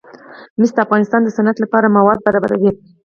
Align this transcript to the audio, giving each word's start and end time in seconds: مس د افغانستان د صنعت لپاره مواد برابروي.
مس 0.59 0.69
د 0.75 0.77
افغانستان 0.85 1.21
د 1.23 1.29
صنعت 1.37 1.57
لپاره 1.63 1.93
مواد 1.97 2.19
برابروي. 2.25 2.71